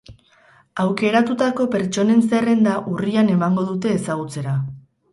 Aukeratutako 0.83 1.69
pertsonen 1.77 2.25
zerrenda 2.31 2.81
urrian 2.95 3.33
emango 3.37 3.71
dute 3.71 3.97
ezagutzera. 4.03 4.61